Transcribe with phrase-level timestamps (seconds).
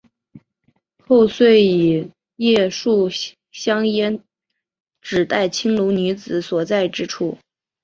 [1.05, 3.07] 后遂以桦树
[3.51, 4.23] 香烟
[4.99, 7.37] 指代青楼女子所在之处。